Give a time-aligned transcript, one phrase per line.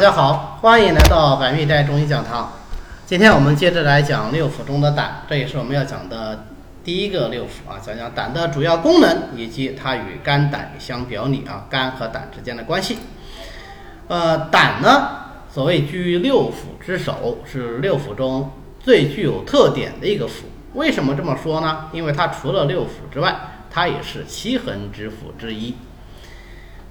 [0.00, 2.50] 大家好，欢迎来到百密斋中医讲堂。
[3.04, 6.46] 今天我们接着来讲六腑中的胆，这也是我们要讲的
[6.82, 12.96] 第一个六腑啊，讲讲胆的主要功能以及它与肝胆相表里啊，肝和胆之间的关系。
[14.08, 15.10] 呃，胆呢，
[15.52, 20.44] 所谓居六腑之首，是六腑中最具有特点的一个腑。
[20.72, 21.90] 为什么这么说呢？
[21.92, 23.36] 因为它除了六腑之外，
[23.70, 25.76] 它也是七横之腑之一。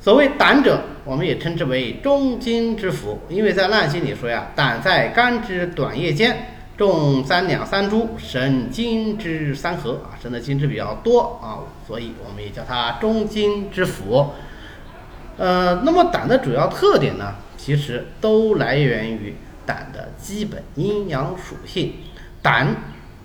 [0.01, 14.27] 所谓胆者，我们也称之为中经之腑，因为在《烂经》里说呀，胆在肝之短叶间，重三两三株，生精之三合啊，生的精汁比较多啊，所以我们也叫它中经之腑。
[15.37, 19.35] 呃，那么胆的主要特点呢，其实都来源于
[19.65, 21.95] 胆的基本阴阳属性。
[22.41, 22.73] 胆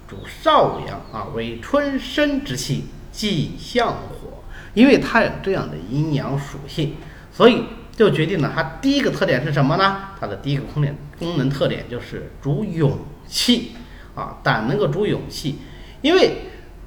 [0.08, 4.33] 主少阳啊，为春生之气，即相火。
[4.74, 6.96] 因为它有这样的阴阳属性，
[7.32, 7.64] 所以
[7.96, 10.10] 就决定了它第一个特点是什么呢？
[10.20, 13.72] 它的第一个功能功能特点就是主勇气
[14.14, 15.58] 啊，胆能够主勇气，
[16.02, 16.38] 因为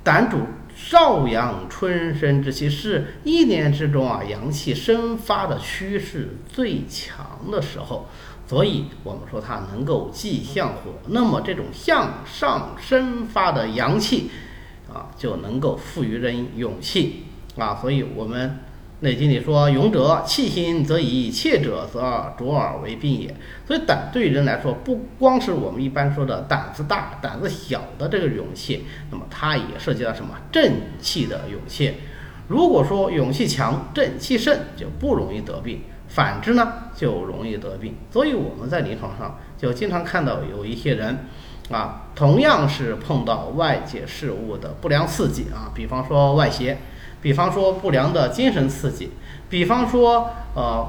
[0.03, 0.39] 胆主
[0.75, 8.08] 少阳春生之气，是一年之中啊阳气生发的趋势最强的时候，
[8.45, 14.30] 所以我们说它能够既向火，那么这种向上生发的阳气
[14.94, 17.23] 啊，就能够赋予人勇气。
[17.58, 18.50] 啊，所以我们
[19.00, 23.36] 《内经》里说：“勇者气心则以，怯者则卓尔为病也。”
[23.67, 31.94] 所以胆对于人来说，不光是我们一般说的胆子大、胆子小的这个勇气，那么它也涉及到什么正气的勇气。
[32.47, 37.95] 如果说勇气强、正气盛，就不容易得病；反之呢，就容易得病。
[38.11, 41.25] 所以我们在临床上就经常看到有一些人，
[41.69, 46.78] 啊，同样是碰到外界事物的不良刺激啊，比方说外邪。
[47.22, 49.12] 比方说不良的精神刺激，
[49.50, 50.88] 比方说呃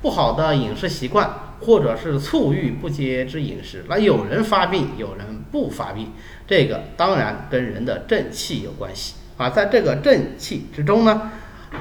[0.00, 6.10] 不好的饮食习惯，或者是醋欲不节之饮食，那有人发病，有人不发病，
[6.46, 9.48] 这个当然跟人的正气有关系啊。
[9.50, 11.30] 在这个正气之中呢，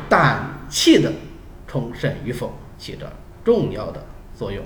[0.07, 1.11] 胆气的
[1.67, 3.11] 充盛与否起着
[3.43, 4.05] 重要的
[4.35, 4.63] 作用。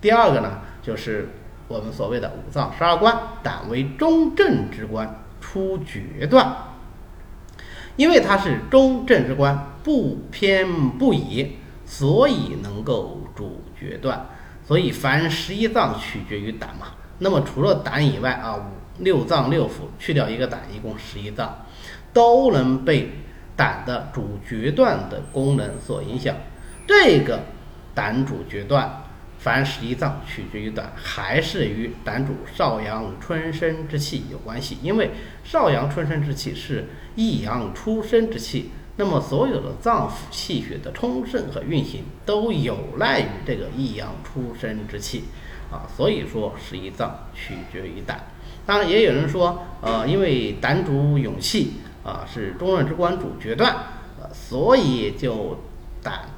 [0.00, 1.30] 第二个呢，就是
[1.66, 6.56] 我们所谓的五脏十二官，胆为中正之官，出决断。
[7.96, 14.26] 因为它是中正之官，不偏不倚，所以能够主决断。
[14.66, 16.88] 所以凡十一脏取决于胆嘛。
[17.18, 21.66] 那么除了胆以外啊，五六脏六腑去掉一个胆，一共十一脏，
[22.12, 23.10] 都能被
[23.54, 26.34] 胆的主决断的功能所影响。
[26.86, 27.40] 这个
[27.94, 29.03] 胆主决断。
[29.44, 34.78] 凡十一脏取决于胆，还是与胆主少阳春生之气有关系。
[34.82, 35.10] 因为
[35.44, 45.24] 少阳春生之气是一阳出生之气，那么所有的脏腑气血的充盛和运行都有赖于这个一阳出生之气
[45.70, 45.84] 啊。
[45.94, 48.24] 所以说十一脏取决于胆。
[48.64, 53.76] 当然也有人说，呃，因为胆主勇气啊，是中任之官主决断，
[54.18, 55.58] 呃，所以就
[56.02, 56.30] 胆。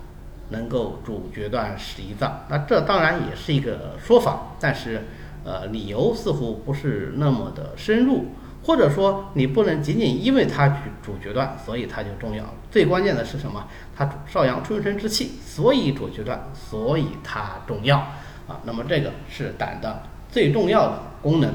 [0.50, 5.02] 能够主决断十一脏，那这当然也是一个说法，但是，
[5.44, 8.26] 呃，理由似乎不是那么的深入，
[8.64, 12.44] 或者说你不能仅仅因为它主主决断，所以它就重要。
[12.70, 13.66] 最关键的是什么？
[13.96, 17.98] 它少阳春生之气，所以主决断，所以它重要
[18.46, 18.60] 啊。
[18.64, 21.52] 那么这个是胆的最重要的功能。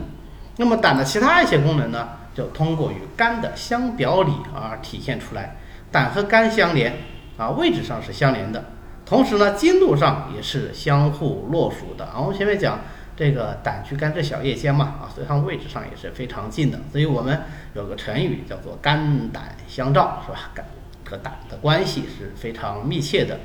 [0.58, 5.56] 那么胆的其他一些功能呢，就通过与肝的相表里而体现出来。
[5.91, 6.94] 胆和肝相连
[7.38, 8.63] 啊，位置上是相连的。
[9.11, 12.13] 同时呢，经度上也是相互落属的啊。
[12.17, 12.79] 我们前面讲
[13.13, 16.79] 这个胆居肝之小叶间嘛，啊，所以它们位置上也是非常近的。
[16.89, 17.41] 所以我们
[17.73, 20.49] 有个成语叫做肝胆相照，是吧？
[20.53, 20.66] 肝
[21.03, 23.38] 和胆的关系是非常密切的。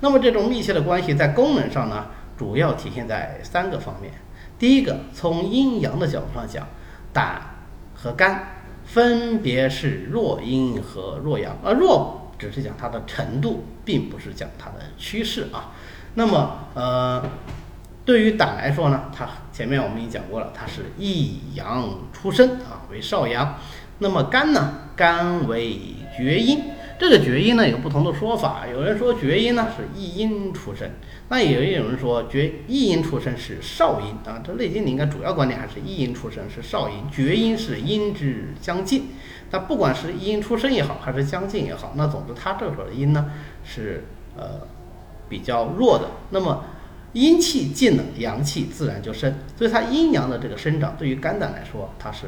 [0.00, 2.06] 那么这种密切的关系在功能上呢，
[2.36, 4.12] 主要体现在三个方面。
[4.58, 6.66] 第一个，从阴阳的角度上讲，
[7.12, 7.40] 胆
[7.94, 8.44] 和肝
[8.84, 12.18] 分别是弱阴和弱阳，而弱。
[12.42, 15.70] 只是讲它的程度，并不是讲它的趋势啊。
[16.14, 17.22] 那么，呃，
[18.04, 23.56] 对于胆来说呢，它前面我们已经讲过了，它是一阳出身啊，为少阳。
[24.00, 25.78] 那么肝呢，肝为
[26.16, 26.64] 厥阴。
[26.98, 30.88] 这个厥阴呢有不同的说法，有人说厥阴呢是一阴出生，
[31.28, 34.40] 那也有人说厥一阴出生是少阴啊。
[34.44, 39.08] 这《内经》里应该主要观点还是一阴出生是少阴，厥阴是阴之将尽。
[39.50, 43.32] 那不管是一阴出生也好，还是将尽也好，那总之它这会儿的阴呢
[43.64, 44.04] 是
[44.36, 44.60] 呃
[45.28, 46.08] 比较弱的。
[46.30, 46.64] 那么
[47.14, 52.26] 阴气尽了，阳气自然就生，所以它阴阳的这个生长对于肝胆来说，它是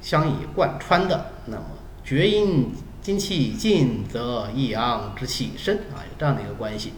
[0.00, 1.26] 相以贯穿的。
[1.46, 1.64] 那么
[2.02, 2.72] 厥阴。
[3.04, 6.94] 精气尽则一阳之气生啊，有这样的一个关系。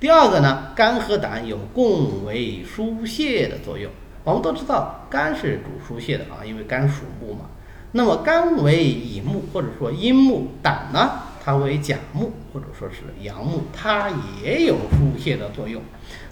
[0.00, 3.92] 第二个呢，肝和胆有共为疏泄的作用。
[4.24, 7.50] 我们都知道肝是主疏泄的啊，因为肝属木嘛。
[7.92, 14.08] 那么肝为乙木或者说阴木，胆呢它为甲木或者说是阳木，它
[14.42, 15.82] 也有疏泄的作用。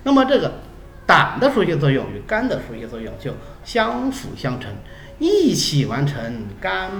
[0.03, 0.63] 那么这个
[1.07, 3.35] 胆的疏泄作用与肝的疏泄作用就
[3.65, 4.73] 相辅相成，
[5.19, 6.91] 一起完成肝，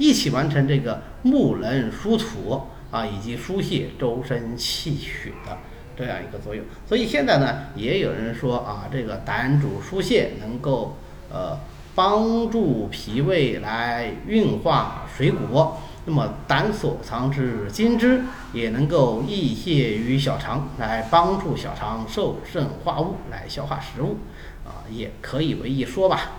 [0.00, 5.58] 一起完成这个木能疏土啊，以及疏泄周身气血的。
[5.96, 10.96] 这样一个作用，所以现在呢，也有人说啊，这个胆主疏泄，能够
[11.30, 11.58] 呃
[11.94, 15.72] 帮助脾胃来运化水谷。
[16.06, 18.22] 那么胆所藏之精汁，
[18.54, 24.16] 也能够溢泄于小肠，来帮助小肠受肾化物，来消化食物，
[24.64, 26.30] 啊，也可以为一说吧。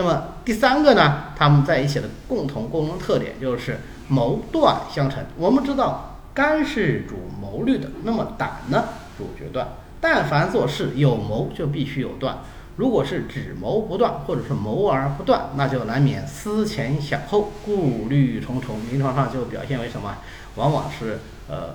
[0.00, 5.22] 那么第三个呢，它们在一起的共同功能特点就是谋断相成。
[5.36, 6.06] 我们知道。
[6.32, 8.84] 肝是主谋虑的，那么胆呢
[9.18, 9.66] 主决断。
[10.00, 12.38] 但凡做事有谋，就必须有断。
[12.76, 18.76] 如果是只谋不断，或者是谋而不断，那就难免思前想后，顾虑重重。
[18.90, 20.18] 临床上就表现为什么？
[20.54, 21.18] 往往是
[21.48, 21.74] 呃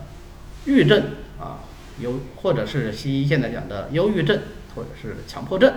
[0.63, 1.03] 郁症
[1.37, 1.59] 啊，
[1.99, 4.39] 忧或者是西医现在讲的忧郁症，
[4.73, 5.69] 或者是强迫症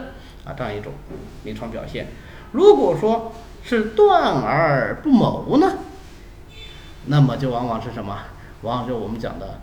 [0.45, 0.93] 啊这样一种
[1.43, 2.06] 临床表现。
[2.53, 5.79] 如果说是断而不谋呢，
[7.06, 8.19] 那么就往往是什么？
[8.62, 9.61] 往往就我们讲的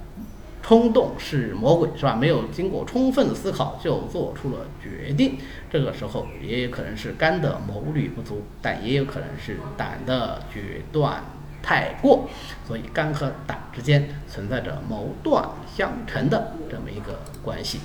[0.62, 2.16] 冲动是魔鬼，是吧？
[2.16, 5.38] 没有经过充分的思考就做出了决定，
[5.70, 11.24] 这个时候也有可能是肝的谋虑不足，但也有可能是胆的决断
[11.62, 12.30] 太过，
[12.68, 15.44] 所以肝和胆之间存在着谋断
[15.76, 17.80] 相成的这么一个关系。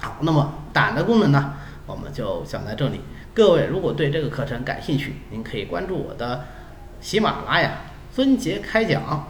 [0.00, 1.54] 好，那么胆的功能呢，
[1.86, 3.00] 我们就讲在这里。
[3.36, 6.46] 各位如果对这个课程感兴趣，您可以关注我的
[7.02, 9.28] 喜马拉雅尊杰开讲。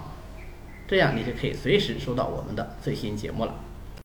[0.87, 3.66] 这样你就可以随时收到我们的最新节目了。